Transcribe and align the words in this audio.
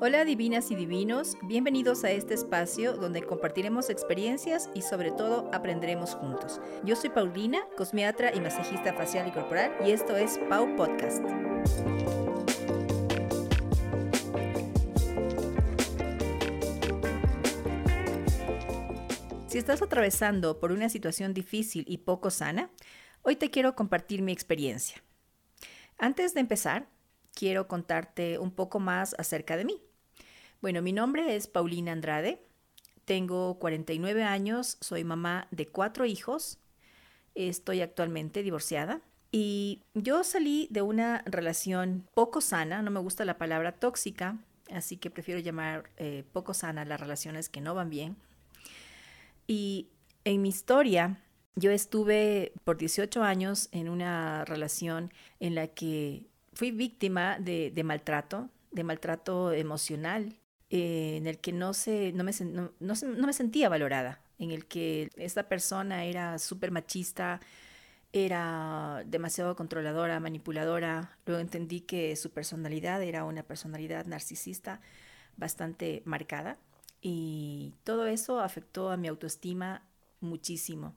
Hola 0.00 0.24
divinas 0.24 0.72
y 0.72 0.74
divinos, 0.74 1.36
bienvenidos 1.44 2.02
a 2.02 2.10
este 2.10 2.34
espacio 2.34 2.96
donde 2.96 3.22
compartiremos 3.22 3.90
experiencias 3.90 4.68
y 4.74 4.82
sobre 4.82 5.12
todo 5.12 5.48
aprenderemos 5.52 6.16
juntos. 6.16 6.60
Yo 6.82 6.96
soy 6.96 7.10
Paulina, 7.10 7.60
cosmiatra 7.76 8.34
y 8.34 8.40
masajista 8.40 8.92
facial 8.92 9.28
y 9.28 9.30
corporal 9.30 9.72
y 9.86 9.92
esto 9.92 10.16
es 10.16 10.40
Pau 10.48 10.74
Podcast. 10.74 11.22
Si 19.46 19.58
estás 19.58 19.80
atravesando 19.80 20.58
por 20.58 20.72
una 20.72 20.88
situación 20.88 21.34
difícil 21.34 21.84
y 21.86 21.98
poco 21.98 22.30
sana, 22.30 22.68
hoy 23.22 23.36
te 23.36 23.52
quiero 23.52 23.76
compartir 23.76 24.22
mi 24.22 24.32
experiencia. 24.32 25.00
Antes 25.98 26.34
de 26.34 26.40
empezar, 26.40 26.88
quiero 27.34 27.68
contarte 27.68 28.38
un 28.38 28.50
poco 28.50 28.80
más 28.80 29.14
acerca 29.18 29.56
de 29.56 29.64
mí. 29.64 29.82
Bueno, 30.60 30.80
mi 30.80 30.92
nombre 30.92 31.36
es 31.36 31.46
Paulina 31.46 31.92
Andrade, 31.92 32.40
tengo 33.04 33.58
49 33.58 34.22
años, 34.22 34.78
soy 34.80 35.04
mamá 35.04 35.46
de 35.50 35.66
cuatro 35.66 36.06
hijos, 36.06 36.58
estoy 37.34 37.82
actualmente 37.82 38.42
divorciada 38.42 39.02
y 39.30 39.82
yo 39.94 40.24
salí 40.24 40.68
de 40.70 40.80
una 40.82 41.22
relación 41.26 42.06
poco 42.14 42.40
sana, 42.40 42.82
no 42.82 42.90
me 42.90 43.00
gusta 43.00 43.24
la 43.24 43.36
palabra 43.36 43.72
tóxica, 43.72 44.38
así 44.72 44.96
que 44.96 45.10
prefiero 45.10 45.40
llamar 45.40 45.90
eh, 45.96 46.24
poco 46.32 46.54
sana 46.54 46.84
las 46.84 47.00
relaciones 47.00 47.48
que 47.48 47.60
no 47.60 47.74
van 47.74 47.90
bien. 47.90 48.16
Y 49.46 49.88
en 50.24 50.40
mi 50.40 50.48
historia, 50.48 51.18
yo 51.56 51.70
estuve 51.72 52.52
por 52.64 52.78
18 52.78 53.22
años 53.22 53.68
en 53.72 53.88
una 53.88 54.44
relación 54.44 55.12
en 55.40 55.54
la 55.54 55.66
que 55.66 56.26
fui 56.54 56.70
víctima 56.70 57.38
de, 57.38 57.82
maltrato, 57.84 58.48
de 58.70 58.84
maltrato 58.84 59.52
emocional, 59.52 60.34
eh, 60.70 61.16
en 61.16 61.26
el 61.26 61.38
que 61.38 61.52
no, 61.52 61.74
se, 61.74 62.12
no, 62.12 62.24
me, 62.24 62.32
no, 62.80 63.26
me 63.26 63.32
sentía 63.32 63.68
valorada, 63.68 64.20
en 64.38 64.50
el 64.50 64.66
que 64.66 65.10
esta 65.16 65.48
persona 65.48 66.04
era 66.04 66.38
súper 66.38 66.70
machista, 66.70 67.40
era 68.12 69.02
demasiado 69.06 69.56
controladora, 69.56 70.20
manipuladora. 70.20 71.18
Luego 71.26 71.40
entendí 71.40 71.80
que 71.80 72.14
su 72.16 72.30
personalidad 72.30 73.02
era 73.02 73.24
una 73.24 73.42
personalidad 73.42 74.06
narcisista 74.06 74.80
bastante 75.36 76.02
marcada 76.04 76.56
y 77.00 77.74
todo 77.82 78.06
eso 78.06 78.40
afectó 78.40 78.90
a 78.90 78.96
mi 78.96 79.08
autoestima 79.08 79.82
muchísimo. 80.20 80.94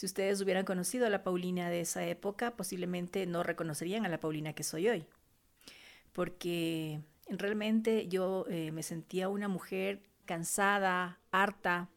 Si 0.00 0.06
ustedes 0.06 0.40
hubieran 0.40 0.64
conocido 0.64 1.04
a 1.04 1.10
la 1.10 1.22
Paulina 1.22 1.68
de 1.68 1.82
esa 1.82 2.06
época, 2.06 2.56
posiblemente 2.56 3.26
no 3.26 3.42
reconocerían 3.42 4.06
a 4.06 4.08
la 4.08 4.18
Paulina 4.18 4.54
que 4.54 4.62
soy 4.62 4.88
hoy, 4.88 5.04
porque 6.14 7.02
realmente 7.28 8.08
yo 8.08 8.46
eh, 8.48 8.72
me 8.72 8.82
sentía 8.82 9.28
una 9.28 9.46
mujer 9.46 10.02
cansada, 10.24 11.20
harta, 11.32 11.90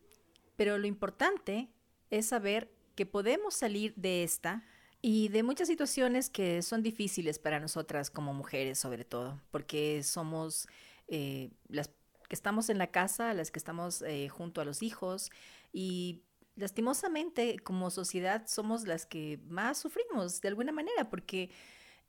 pero 0.57 0.77
lo 0.79 0.85
importante 0.85 1.69
es 2.09 2.25
saber 2.25 2.69
que 2.95 3.05
podemos 3.05 3.53
salir 3.53 3.95
de 3.95 4.25
esta 4.25 4.65
y 5.01 5.29
de 5.29 5.41
muchas 5.43 5.69
situaciones 5.69 6.29
que 6.29 6.61
son 6.61 6.83
difíciles 6.83 7.39
para 7.39 7.61
nosotras 7.61 8.09
como 8.09 8.33
mujeres 8.33 8.79
sobre 8.79 9.05
todo, 9.05 9.39
porque 9.49 10.03
somos 10.03 10.67
eh, 11.07 11.51
las 11.69 11.87
que 11.87 12.35
estamos 12.35 12.67
en 12.67 12.79
la 12.79 12.87
casa, 12.87 13.33
las 13.33 13.49
que 13.49 13.59
estamos 13.59 14.01
eh, 14.01 14.27
junto 14.27 14.59
a 14.59 14.65
los 14.65 14.83
hijos 14.83 15.31
y 15.71 16.23
lastimosamente 16.55 17.57
como 17.59 17.89
sociedad 17.89 18.45
somos 18.47 18.87
las 18.87 19.05
que 19.05 19.39
más 19.47 19.77
sufrimos 19.77 20.41
de 20.41 20.47
alguna 20.49 20.71
manera, 20.71 21.09
porque 21.09 21.49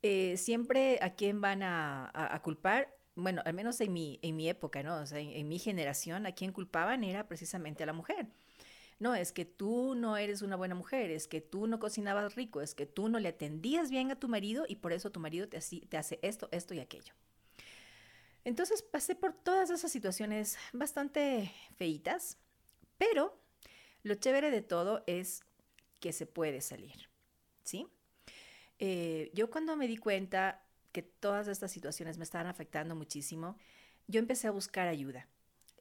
eh, 0.01 0.37
siempre 0.37 0.99
a 1.01 1.15
quién 1.15 1.41
van 1.41 1.63
a, 1.63 2.39
culpar, 2.43 2.95
bueno, 3.15 3.41
al 3.45 3.53
menos 3.53 3.81
en 3.81 3.93
mi, 3.93 4.19
en 4.21 4.35
mi 4.35 4.49
época, 4.49 4.83
¿no? 4.83 4.97
O 4.97 5.05
sea, 5.05 5.19
en, 5.19 5.47
mi 5.47 5.57
generación, 5.57 6.25
a 6.25 6.33
quién 6.33 6.51
culpaban 6.51 7.03
era 7.03 7.27
precisamente 7.27 7.83
a 7.83 7.87
la 7.87 7.93
mujer. 7.93 8.27
No, 8.99 9.15
es 9.15 9.31
que 9.31 9.45
tú 9.45 9.95
no 9.95 10.15
eres 10.15 10.41
una 10.41 10.55
buena 10.55 10.75
mujer, 10.75 11.11
es 11.11 11.27
que 11.27 11.41
tú 11.41 11.67
no 11.67 11.79
cocinabas 11.79 12.35
rico, 12.35 12.61
es 12.61 12.75
que 12.75 12.85
tú 12.85 13.09
no 13.09 13.19
le 13.19 13.29
atendías 13.29 13.89
bien 13.89 14.11
a 14.11 14.19
tu 14.19 14.29
marido 14.29 14.65
y 14.67 14.75
por 14.75 14.93
eso 14.93 15.11
tu 15.11 15.19
marido 15.19 15.49
te, 15.49 15.59
te 15.59 15.97
hace 15.97 16.19
esto, 16.21 16.47
esto 16.51 16.73
y 16.73 16.79
aquello. 16.79 17.13
Entonces 18.45 18.83
pasé 18.83 19.15
por 19.15 19.33
todas 19.33 19.71
esas 19.71 19.91
situaciones 19.91 20.57
bastante 20.71 21.51
feitas, 21.77 22.37
pero 22.97 23.37
lo 24.05 24.13
chévere 24.13 24.51
de 24.51 24.61
todo 24.61 25.03
es 25.07 25.43
que 25.99 26.13
se 26.13 26.27
puede 26.27 26.61
salir, 26.61 27.09
¿sí? 27.63 27.87
Eh, 28.77 29.31
yo 29.33 29.49
cuando 29.49 29.75
me 29.75 29.87
di 29.87 29.97
cuenta 29.97 30.61
que 30.91 31.01
todas 31.01 31.47
estas 31.47 31.71
situaciones 31.71 32.19
me 32.19 32.23
estaban 32.23 32.45
afectando 32.45 32.95
muchísimo, 32.95 33.57
yo 34.05 34.19
empecé 34.19 34.47
a 34.47 34.51
buscar 34.51 34.87
ayuda. 34.87 35.27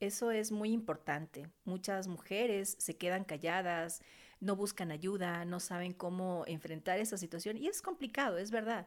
Eso 0.01 0.31
es 0.31 0.53
muy 0.53 0.73
importante. 0.73 1.51
Muchas 1.67 2.09
mujeres 2.09 2.77
se 2.79 2.97
quedan 2.97 3.25
calladas, 3.25 4.01
no 4.41 4.57
buscan 4.57 4.91
ayuda, 4.91 5.45
no 5.45 5.61
saben 5.61 5.93
cómo 5.93 6.45
enfrentar 6.47 6.99
esa 6.99 7.19
situación 7.19 7.59
y 7.59 7.67
es 7.67 7.83
complicado, 7.83 8.39
es 8.39 8.51
verdad. 8.51 8.87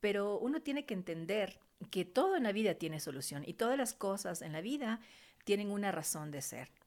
Pero 0.00 0.40
uno 0.40 0.60
tiene 0.60 0.86
que 0.86 0.94
entender 0.94 1.60
que 1.92 2.04
todo 2.04 2.34
en 2.34 2.42
la 2.42 2.52
vida 2.52 2.74
tiene 2.74 2.98
solución 2.98 3.44
y 3.46 3.54
todas 3.54 3.78
las 3.78 3.94
cosas 3.94 4.42
en 4.42 4.52
la 4.52 4.60
vida 4.60 4.98
tienen 5.44 5.70
una 5.70 5.92
razón 5.92 6.32
de 6.32 6.42
ser 6.42 6.81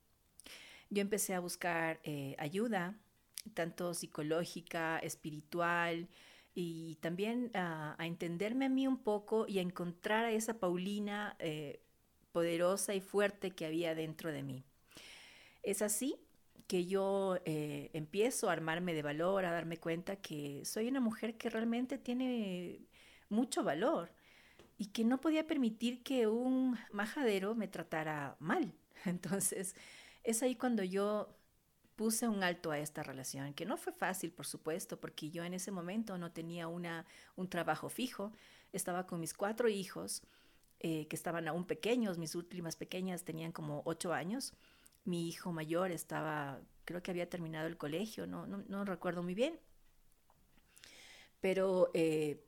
yo 0.95 1.01
empecé 1.01 1.33
a 1.35 1.41
buscar 1.41 1.99
eh, 2.03 2.35
ayuda, 2.39 2.95
tanto 3.53 3.93
psicológica, 3.93 4.97
espiritual, 4.99 6.07
y 6.55 6.95
también 7.01 7.51
a 7.53 7.97
entenderme 7.99 8.65
a 8.65 8.69
mí 8.69 8.87
un 8.87 8.97
poco 8.97 9.45
y 9.45 9.59
a 9.59 9.61
encontrar 9.61 10.23
a 10.23 10.31
esa 10.31 10.57
Paulina 10.57 11.35
eh, 11.39 11.81
poderosa 12.31 12.95
y 12.95 13.01
fuerte 13.01 13.51
que 13.51 13.65
había 13.65 13.93
dentro 13.93 14.31
de 14.31 14.41
mí. 14.41 14.63
Es 15.63 15.81
así 15.81 16.15
que 16.67 16.85
yo 16.85 17.39
eh, 17.43 17.89
empiezo 17.91 18.49
a 18.49 18.53
armarme 18.53 18.93
de 18.93 19.01
valor, 19.01 19.43
a 19.43 19.51
darme 19.51 19.77
cuenta 19.77 20.15
que 20.15 20.63
soy 20.63 20.87
una 20.87 21.01
mujer 21.01 21.37
que 21.37 21.49
realmente 21.49 21.97
tiene 21.97 22.79
mucho 23.27 23.61
valor 23.65 24.13
y 24.77 24.87
que 24.87 25.03
no 25.03 25.19
podía 25.19 25.45
permitir 25.45 26.03
que 26.03 26.27
un 26.27 26.77
majadero 26.93 27.53
me 27.53 27.67
tratara 27.67 28.37
mal. 28.39 28.73
Entonces, 29.05 29.75
es 30.25 30.41
ahí 30.43 30.55
cuando 30.55 30.83
yo 30.83 31.29
puse 31.95 32.27
un 32.27 32.43
alto 32.43 32.71
a 32.71 32.79
esta 32.79 33.03
relación, 33.03 33.53
que 33.53 33.65
no 33.65 33.77
fue 33.77 33.93
fácil, 33.93 34.31
por 34.31 34.45
supuesto, 34.45 34.99
porque 34.99 35.29
yo 35.29 35.43
en 35.45 35.53
ese 35.53 35.71
momento 35.71 36.17
no 36.17 36.31
tenía 36.31 36.67
una, 36.67 37.05
un 37.35 37.47
trabajo 37.47 37.87
fijo, 37.87 38.33
estaba 38.73 39.07
con 39.07 39.21
mis 39.21 39.33
cuatro 39.33 39.69
hijos, 39.69 40.23
eh, 40.81 41.07
que 41.07 41.15
estaban 41.15 41.47
aún 41.47 41.65
pequeños, 41.65 42.17
mis 42.17 42.35
últimas 42.35 42.75
pequeñas 42.75 43.23
tenían 43.23 43.53
como 43.53 43.81
ocho 43.85 44.11
años, 44.11 44.53
mi 45.05 45.29
hijo 45.29 45.53
mayor 45.53 45.91
estaba, 45.91 46.59
creo 46.83 47.01
que 47.01 47.11
había 47.11 47.29
terminado 47.29 47.67
el 47.67 47.77
colegio, 47.77 48.27
no, 48.27 48.45
no, 48.45 48.83
recuerdo 48.83 49.23
muy 49.23 49.35
bien, 49.35 49.57
pero 51.39 51.91
eh, 51.93 52.43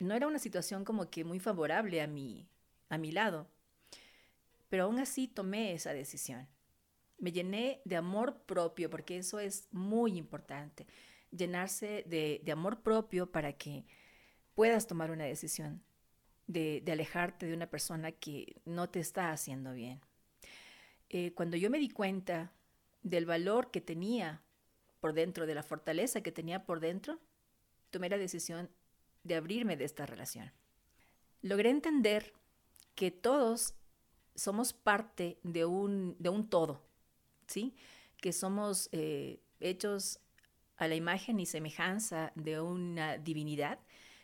no 0.00 0.14
era 0.14 0.26
una 0.26 0.38
situación 0.38 0.84
como 0.84 1.08
que 1.08 1.24
muy 1.24 1.40
favorable 1.40 2.02
a 2.02 2.06
mi, 2.06 2.46
a 2.90 2.98
mi 2.98 3.10
lado, 3.10 3.46
pero 4.68 4.84
aún 4.84 4.98
así 4.98 5.28
tomé 5.28 5.72
esa 5.72 5.94
decisión 5.94 6.46
me 7.20 7.32
llené 7.32 7.80
de 7.84 7.96
amor 7.96 8.42
propio, 8.46 8.90
porque 8.90 9.18
eso 9.18 9.38
es 9.38 9.68
muy 9.70 10.16
importante, 10.16 10.86
llenarse 11.30 12.04
de, 12.06 12.42
amor 12.50 12.82
propio 12.82 13.30
para 13.30 13.52
que 13.52 13.84
puedas 14.54 14.86
tomar 14.86 15.10
una 15.10 15.24
decisión 15.24 15.82
de, 16.46 16.82
alejarte 16.90 17.46
de 17.46 17.54
una 17.54 17.68
persona 17.68 18.10
que 18.10 18.60
no 18.64 18.88
te 18.88 19.00
está 19.00 19.30
haciendo 19.30 19.72
bien. 19.72 20.00
Eh, 21.10 21.32
cuando 21.34 21.56
yo 21.56 21.70
me 21.70 21.78
di 21.78 21.90
cuenta 21.90 22.52
del 23.02 23.26
valor 23.26 23.70
que 23.70 23.80
tenía 23.80 24.42
por 25.00 25.12
dentro, 25.12 25.46
de 25.46 25.54
la 25.54 25.62
fortaleza 25.62 26.22
que 26.22 26.32
tenía 26.32 26.64
por 26.64 26.80
dentro, 26.80 27.20
tomé 27.90 28.08
la 28.08 28.18
decisión 28.18 28.70
de 29.24 29.36
abrirme 29.36 29.76
de 29.76 29.84
esta 29.84 30.06
relación. 30.06 30.52
Logré 31.42 31.70
entender 31.70 32.32
que 32.94 33.10
todos 33.10 33.74
somos 34.34 34.72
parte 34.72 35.38
de 35.42 35.64
un, 35.64 36.16
de 36.18 36.28
un 36.28 36.48
todo, 36.48 36.89
Que 38.20 38.32
somos 38.32 38.88
eh, 38.92 39.40
hechos 39.60 40.20
a 40.76 40.88
la 40.88 40.94
imagen 40.94 41.40
y 41.40 41.46
semejanza 41.46 42.32
de 42.34 42.60
una 42.60 43.18
divinidad. 43.18 43.78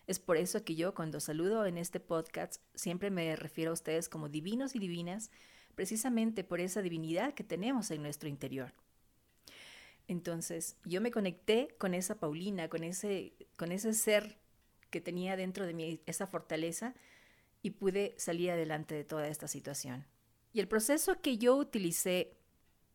Es 0.06 0.19
por 0.19 0.37
eso 0.37 0.64
que 0.64 0.75
yo 0.75 0.94
cuando 0.94 1.20
saludo 1.20 1.67
en 1.67 1.78
este 1.78 2.00
podcast 2.00 2.62
siempre 2.75 3.11
me 3.11 3.37
refiero 3.37 3.73
a 3.73 3.75
ustedes 3.75 4.08
como 4.08 4.28
divinos 4.28 4.75
y 4.75 4.78
divinas, 4.78 5.31
precisamente 5.75 6.44
por 6.44 6.61
esa 6.61 6.81
divinidad 6.81 7.34
que 7.34 7.44
tenemos 7.44 7.90
en 7.90 8.02
nuestro 8.02 8.28
interior. 8.28 8.73
Entonces, 10.08 10.76
yo 10.84 11.00
me 11.00 11.11
conecté 11.11 11.75
con 11.78 11.93
esa 11.93 12.19
Paulina, 12.20 12.69
con 12.69 12.84
ese, 12.84 13.34
con 13.56 13.73
ese 13.73 13.93
ser 13.93 14.38
que 14.90 15.00
tenía 15.00 15.37
dentro 15.37 15.67
de 15.67 15.75
mí, 15.75 16.00
esa 16.06 16.26
fortaleza, 16.26 16.94
y 17.62 17.70
pude 17.70 18.14
salir 18.17 18.52
adelante 18.52 18.94
de 18.94 19.05
toda 19.05 19.26
esta 19.26 19.49
situación. 19.49 20.06
Y 20.52 20.61
el 20.61 20.69
proceso 20.69 21.20
que 21.20 21.37
yo 21.38 21.56
utilicé 21.56 22.37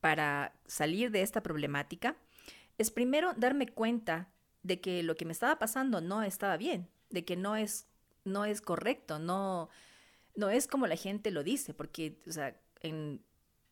para 0.02 0.54
salir 0.68 1.12
de 1.12 1.22
esta 1.22 1.42
problemática 1.42 2.18
es 2.78 2.92
primero 2.92 3.34
darme 3.38 3.68
cuenta 3.68 4.30
de 4.64 4.82
que 4.82 5.04
lo 5.04 5.16
que 5.16 5.26
me 5.26 5.32
estaba 5.32 5.60
pasando 5.60 6.02
no 6.02 6.24
estaba 6.24 6.58
bien, 6.58 6.90
de 7.10 7.24
que 7.24 7.36
no 7.36 7.56
es, 7.56 7.88
no 8.26 8.46
es 8.46 8.62
correcto, 8.62 9.20
no, 9.20 9.70
no 10.36 10.50
es 10.50 10.68
como 10.68 10.88
la 10.88 10.96
gente 10.96 11.32
lo 11.32 11.44
dice, 11.44 11.74
porque, 11.74 12.20
o 12.28 12.32
sea, 12.32 12.60
en 12.82 13.22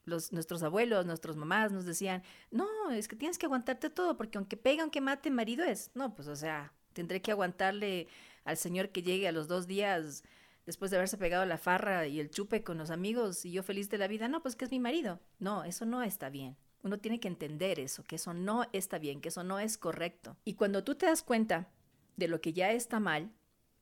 los, 0.05 0.31
nuestros 0.31 0.63
abuelos, 0.63 1.05
nuestros 1.05 1.35
mamás 1.35 1.71
nos 1.71 1.85
decían, 1.85 2.23
no, 2.51 2.67
es 2.91 3.07
que 3.07 3.15
tienes 3.15 3.37
que 3.37 3.45
aguantarte 3.45 3.89
todo, 3.89 4.17
porque 4.17 4.37
aunque 4.37 4.57
pega, 4.57 4.83
aunque 4.83 5.01
mate, 5.01 5.31
marido 5.31 5.63
es. 5.63 5.91
No, 5.93 6.15
pues, 6.15 6.27
o 6.27 6.35
sea, 6.35 6.73
tendré 6.93 7.21
que 7.21 7.31
aguantarle 7.31 8.07
al 8.43 8.57
señor 8.57 8.89
que 8.89 9.03
llegue 9.03 9.27
a 9.27 9.31
los 9.31 9.47
dos 9.47 9.67
días 9.67 10.23
después 10.69 10.91
de 10.91 10.97
haberse 10.97 11.17
pegado 11.17 11.43
la 11.45 11.57
farra 11.57 12.05
y 12.05 12.19
el 12.19 12.29
chupe 12.29 12.63
con 12.63 12.77
los 12.77 12.91
amigos 12.91 13.43
y 13.43 13.51
yo 13.51 13.63
feliz 13.63 13.89
de 13.89 13.97
la 13.97 14.07
vida. 14.07 14.27
No, 14.27 14.43
pues 14.43 14.55
que 14.55 14.65
es 14.65 14.71
mi 14.71 14.79
marido. 14.79 15.19
No, 15.39 15.63
eso 15.63 15.83
no 15.83 16.03
está 16.03 16.29
bien. 16.29 16.57
Uno 16.83 16.99
tiene 16.99 17.19
que 17.19 17.27
entender 17.27 17.79
eso, 17.79 18.03
que 18.03 18.17
eso 18.17 18.35
no 18.35 18.67
está 18.71 18.99
bien, 18.99 19.19
que 19.19 19.29
eso 19.29 19.43
no 19.43 19.57
es 19.57 19.79
correcto. 19.79 20.37
Y 20.45 20.53
cuando 20.53 20.83
tú 20.83 20.93
te 20.93 21.07
das 21.07 21.23
cuenta 21.23 21.71
de 22.17 22.27
lo 22.27 22.39
que 22.39 22.53
ya 22.53 22.71
está 22.71 22.99
mal, 22.99 23.31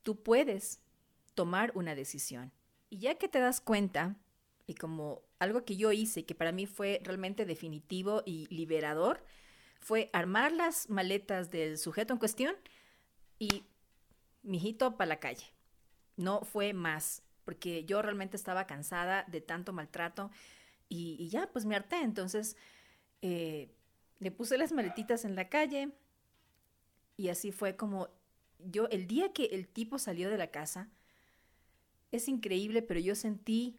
tú 0.02 0.22
puedes 0.22 0.80
tomar 1.34 1.72
una 1.74 1.94
decisión. 1.94 2.52
Y 2.88 3.00
ya 3.00 3.16
que 3.16 3.28
te 3.28 3.38
das 3.38 3.60
cuenta, 3.60 4.16
y 4.66 4.72
como 4.72 5.20
algo 5.40 5.66
que 5.66 5.76
yo 5.76 5.92
hice, 5.92 6.24
que 6.24 6.34
para 6.34 6.52
mí 6.52 6.64
fue 6.64 7.02
realmente 7.04 7.44
definitivo 7.44 8.22
y 8.24 8.46
liberador, 8.46 9.22
fue 9.78 10.08
armar 10.14 10.52
las 10.52 10.88
maletas 10.88 11.50
del 11.50 11.76
sujeto 11.76 12.14
en 12.14 12.18
cuestión 12.18 12.54
y 13.38 13.64
mijito 14.42 14.96
para 14.96 15.08
la 15.10 15.20
calle. 15.20 15.44
No 16.18 16.42
fue 16.42 16.74
más, 16.74 17.22
porque 17.44 17.86
yo 17.86 18.02
realmente 18.02 18.36
estaba 18.36 18.66
cansada 18.66 19.24
de 19.28 19.40
tanto 19.40 19.72
maltrato 19.72 20.30
y, 20.90 21.28
ya, 21.30 21.50
pues 21.50 21.64
me 21.64 21.76
harté. 21.76 22.02
Entonces, 22.02 22.56
eh, 23.22 23.74
le 24.18 24.30
puse 24.30 24.58
las 24.58 24.72
maletitas 24.72 25.24
en 25.24 25.34
la 25.34 25.48
calle 25.48 25.92
y 27.16 27.30
así 27.30 27.52
fue 27.52 27.74
como 27.76 28.08
yo, 28.58 28.88
el 28.88 29.06
día 29.06 29.32
que 29.32 29.46
el 29.46 29.68
tipo 29.68 29.98
salió 29.98 30.30
de 30.30 30.38
la 30.38 30.50
casa, 30.50 30.88
es 32.10 32.28
increíble, 32.28 32.82
pero 32.82 33.00
yo 33.00 33.14
sentí 33.14 33.78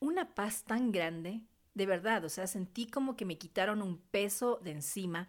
una 0.00 0.34
paz 0.34 0.64
tan 0.64 0.92
grande, 0.92 1.42
de 1.74 1.86
verdad, 1.86 2.24
o 2.24 2.28
sea, 2.28 2.46
sentí 2.46 2.86
como 2.86 3.16
que 3.16 3.24
me 3.24 3.38
quitaron 3.38 3.82
un 3.82 3.98
peso 3.98 4.58
de 4.62 4.72
encima 4.72 5.28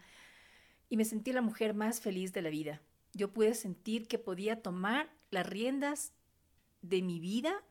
y 0.89 0.97
me 0.97 1.05
sentí 1.05 1.33
la 1.33 1.41
mujer 1.41 1.73
más 1.73 2.01
feliz 2.01 2.33
de 2.33 2.41
la 2.41 2.49
vida. 2.49 2.81
Yo 3.13 3.31
pude 3.31 3.53
sentir 3.53 4.07
que 4.07 4.19
podía 4.19 4.61
tomar 4.61 5.09
las 5.31 5.47
riendas 5.47 6.13
de 6.81 7.01
mi 7.01 7.19
vida, 7.19 7.63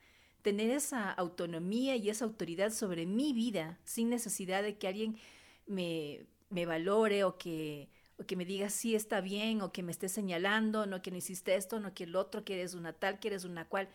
tener 0.43 0.71
esa 0.71 1.11
autonomía 1.11 1.97
y 1.97 2.11
esa 2.11 2.25
autoridad 2.25 2.71
sobre 2.71 3.07
mi 3.07 3.33
vida 3.33 3.79
sin 3.85 4.09
necesidad 4.09 4.63
de 4.63 4.79
que 4.79 4.89
alguien 4.89 5.19
me, 5.67 6.27
me 6.51 6.67
valore 6.67 7.25
o 7.25 7.37
que, 7.39 7.89
o 8.19 8.25
que 8.25 8.37
me 8.37 8.45
diga 8.45 8.71
sí 8.71 8.95
está 8.95 9.21
bien 9.21 9.61
o 9.63 9.73
que 9.73 9.83
me 9.83 9.93
esté 9.93 10.09
señalando, 10.09 10.87
no 10.87 11.03
que 11.03 11.11
no 11.11 11.17
hiciste 11.17 11.55
esto, 11.55 11.81
no 11.81 11.95
que 11.95 12.05
el 12.05 12.17
otro, 12.17 12.45
que 12.45 12.55
eres 12.55 12.75
una 12.75 12.93
tal, 12.93 13.19
que 13.19 13.29
eres 13.29 13.45
una 13.45 13.69
cual. 13.69 13.89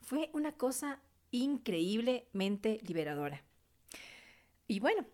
Fue 0.00 0.30
una 0.32 0.52
cosa 0.52 1.00
increíblemente 1.30 2.78
liberadora. 2.86 3.42
Y 4.68 4.80
bueno, 4.80 5.06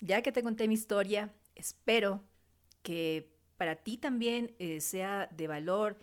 ya 0.00 0.22
que 0.22 0.32
te 0.32 0.42
conté 0.42 0.68
mi 0.68 0.74
historia, 0.74 1.32
espero 1.54 2.22
que 2.82 3.30
para 3.56 3.76
ti 3.76 3.98
también 3.98 4.54
eh, 4.58 4.80
sea 4.80 5.28
de 5.36 5.46
valor. 5.46 5.98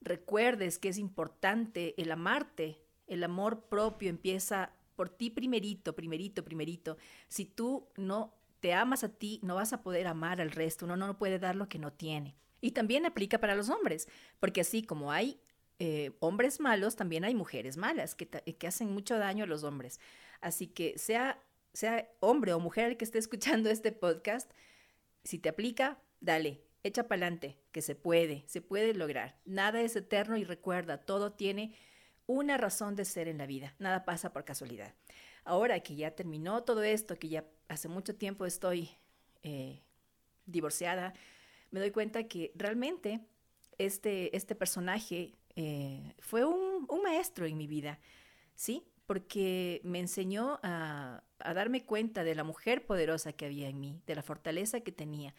Recuerdes 0.00 0.78
que 0.78 0.88
es 0.88 0.98
importante 0.98 1.94
el 2.00 2.10
amarte. 2.10 2.82
El 3.06 3.24
amor 3.24 3.68
propio 3.68 4.08
empieza 4.08 4.72
por 4.96 5.08
ti 5.08 5.30
primerito, 5.30 5.94
primerito, 5.94 6.44
primerito. 6.44 6.96
Si 7.28 7.44
tú 7.44 7.88
no 7.96 8.34
te 8.60 8.74
amas 8.74 9.04
a 9.04 9.08
ti, 9.08 9.40
no 9.42 9.56
vas 9.56 9.72
a 9.72 9.82
poder 9.82 10.06
amar 10.06 10.40
al 10.40 10.50
resto. 10.50 10.84
Uno 10.84 10.96
no 10.96 11.18
puede 11.18 11.38
dar 11.38 11.56
lo 11.56 11.68
que 11.68 11.78
no 11.78 11.92
tiene. 11.92 12.36
Y 12.60 12.72
también 12.72 13.06
aplica 13.06 13.38
para 13.38 13.54
los 13.54 13.70
hombres, 13.70 14.08
porque 14.38 14.60
así 14.60 14.82
como 14.82 15.12
hay 15.12 15.40
eh, 15.78 16.12
hombres 16.20 16.60
malos, 16.60 16.94
también 16.94 17.24
hay 17.24 17.34
mujeres 17.34 17.78
malas 17.78 18.14
que, 18.14 18.28
que, 18.28 18.66
hacen 18.66 18.92
mucho 18.92 19.16
daño 19.18 19.44
a 19.44 19.46
los 19.46 19.64
hombres. 19.64 19.98
Así 20.42 20.66
que 20.66 20.98
sea, 20.98 21.42
sea 21.72 22.10
hombre 22.20 22.52
o 22.52 22.60
mujer 22.60 22.90
el 22.90 22.96
que 22.98 23.04
esté 23.06 23.18
escuchando 23.18 23.70
este 23.70 23.92
podcast, 23.92 24.50
si 25.24 25.38
te 25.38 25.48
aplica, 25.48 25.98
dale, 26.20 26.62
echa 26.82 27.04
para 27.04 27.26
adelante, 27.26 27.58
que 27.72 27.82
se 27.82 27.94
puede, 27.94 28.44
se 28.46 28.60
puede 28.60 28.94
lograr. 28.94 29.36
Nada 29.44 29.80
es 29.82 29.96
eterno 29.96 30.36
y 30.36 30.44
recuerda, 30.44 30.98
todo 30.98 31.32
tiene 31.32 31.74
una 32.26 32.56
razón 32.56 32.94
de 32.96 33.04
ser 33.04 33.28
en 33.28 33.38
la 33.38 33.46
vida, 33.46 33.74
nada 33.78 34.04
pasa 34.04 34.32
por 34.32 34.44
casualidad. 34.44 34.94
Ahora 35.44 35.80
que 35.80 35.96
ya 35.96 36.12
terminó 36.12 36.62
todo 36.62 36.82
esto, 36.82 37.16
que 37.16 37.28
ya 37.28 37.44
hace 37.68 37.88
mucho 37.88 38.14
tiempo 38.14 38.46
estoy 38.46 38.90
eh, 39.42 39.82
divorciada, 40.46 41.14
me 41.70 41.80
doy 41.80 41.90
cuenta 41.90 42.28
que 42.28 42.52
realmente 42.54 43.20
este, 43.78 44.36
este 44.36 44.54
personaje 44.54 45.34
eh, 45.56 46.14
fue 46.18 46.44
un, 46.44 46.86
maestro 47.02 47.46
en 47.46 47.56
mi 47.56 47.66
vida, 47.66 47.98
¿sí? 48.54 48.84
Porque 49.06 49.80
me 49.82 49.98
enseñó 49.98 50.60
a, 50.62 51.24
a 51.38 51.54
darme 51.54 51.84
cuenta 51.84 52.22
de 52.22 52.34
la 52.34 52.44
mujer 52.44 52.86
poderosa 52.86 53.32
que 53.32 53.46
había 53.46 53.68
en 53.68 53.80
mí, 53.80 54.02
de 54.06 54.14
la 54.14 54.22
fortaleza 54.22 54.80
que 54.80 54.92
tenía, 54.92 55.34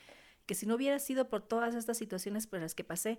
que 0.52 0.56
si 0.56 0.66
no 0.66 0.76
hubiera 0.76 1.00
sido 1.00 1.30
por 1.30 1.48
todas 1.48 1.76
estas 1.76 1.98
situaciones 1.98 2.46
por 2.46 2.60
las 2.60 2.76
que 2.76 2.84
pasé, 2.84 3.18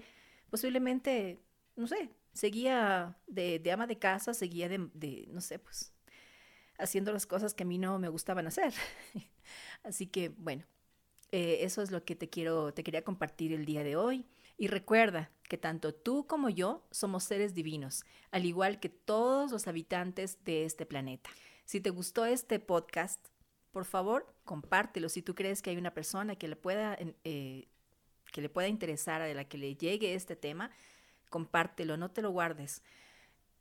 posiblemente, 0.51 1.41
no 1.77 1.87
sé, 1.87 2.11
seguía 2.35 3.17
de, 3.27 3.63
ama 3.73 3.87
de 3.87 3.99
casa, 3.99 4.35
seguía 4.35 4.69
de, 4.69 4.91
de, 4.93 5.29
no 5.31 5.41
sé, 5.41 5.59
pues 5.59 5.95
haciendo 6.79 7.11
las 7.11 7.27
cosas 7.27 7.55
que 7.55 7.63
a 7.63 7.67
mí 7.67 7.79
no 7.79 7.99
me 7.99 8.11
gustaban 8.11 8.47
hacer. 8.47 8.75
Así 9.83 10.09
que, 10.09 10.29
bueno, 10.29 10.67
eh, 11.31 11.61
eso 11.63 11.81
es 11.81 11.91
lo 11.91 12.05
que 12.05 12.17
te 12.17 12.29
quiero, 12.29 12.75
te 12.75 12.85
quería 12.85 13.03
compartir 13.03 13.55
el 13.55 13.65
día 13.65 13.83
de 13.83 13.97
hoy. 13.97 14.27
Y 14.59 14.67
recuerda 14.67 15.31
que 15.49 15.57
tanto 15.57 15.95
tú 15.95 16.27
como 16.27 16.51
yo 16.51 16.87
somos 16.91 17.25
seres 17.25 17.55
divinos, 17.55 18.05
al 18.31 18.45
igual 18.45 18.79
que 18.79 18.91
todos 18.91 19.53
los 19.53 19.69
habitantes 19.69 20.45
de 20.45 20.67
este 20.67 20.85
planeta. 20.85 21.31
Si 21.65 21.81
te 21.81 21.89
gustó 21.89 22.27
este 22.27 22.61
podcast, 22.61 23.29
por 23.73 23.85
favor, 23.87 24.27
compártelo. 24.45 25.09
Si 25.09 25.23
tú 25.23 25.35
crees 25.35 25.63
que 25.63 25.71
hay 25.71 25.77
una 25.77 25.95
persona 25.95 26.37
que 26.37 26.47
le 26.47 26.57
pueda, 26.57 26.97
eh, 27.25 27.67
que 28.31 28.41
le 28.41 28.49
pueda 28.49 28.69
interesar, 28.69 29.23
a 29.23 29.33
la 29.35 29.45
que 29.45 29.59
le 29.59 29.75
llegue 29.75 30.15
este 30.15 30.37
tema, 30.37 30.71
compártelo, 31.31 31.97
no 31.97 32.11
te 32.11 32.23
lo 32.23 32.31
guardes. 32.31 32.83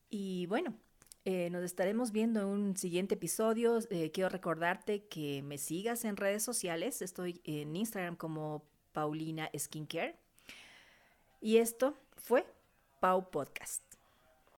Y 0.10 0.46
bueno, 0.48 0.76
eh, 1.24 1.50
nos 1.50 1.64
estaremos 1.64 2.12
viendo 2.12 2.42
en 2.42 2.48
un 2.48 2.78
siguiente 2.78 3.16
episodio. 3.16 3.80
Eh, 3.90 4.12
quiero 4.12 4.30
recordarte 4.30 5.06
que 5.06 5.42
me 5.44 5.58
sigas 5.58 6.04
en 6.04 6.18
redes 6.18 6.44
sociales. 6.44 7.02
Estoy 7.02 7.42
en 7.46 7.76
Instagram 7.76 8.18
como 8.18 8.66
Paulina 8.92 9.50
Skincare. 9.58 10.18
Y 11.40 11.58
esto 11.58 11.96
fue 12.18 12.46
Pau 13.00 13.32
Podcast. 13.32 13.91